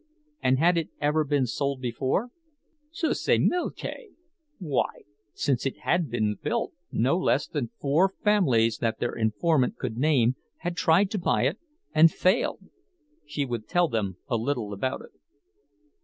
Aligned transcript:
And 0.41 0.57
had 0.57 0.79
it 0.79 0.89
ever 0.99 1.23
been 1.23 1.45
sold 1.45 1.79
before? 1.79 2.29
Susimilkie! 2.91 4.15
Why, 4.57 5.03
since 5.35 5.67
it 5.67 5.77
had 5.81 6.09
been 6.09 6.37
built, 6.41 6.73
no 6.91 7.19
less 7.19 7.45
than 7.47 7.69
four 7.79 8.11
families 8.23 8.79
that 8.79 8.97
their 8.97 9.13
informant 9.13 9.77
could 9.77 9.97
name 9.97 10.37
had 10.61 10.75
tried 10.75 11.11
to 11.11 11.19
buy 11.19 11.43
it 11.45 11.59
and 11.93 12.09
failed. 12.11 12.61
She 13.27 13.45
would 13.45 13.67
tell 13.67 13.87
them 13.87 14.17
a 14.27 14.37
little 14.37 14.73
about 14.73 15.01
it. 15.01 15.11